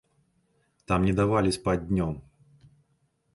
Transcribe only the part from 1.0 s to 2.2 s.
не давалі спаць днём.